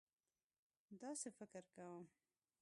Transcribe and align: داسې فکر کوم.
داسې 1.01 1.27
فکر 1.37 1.63
کوم. 1.73 2.03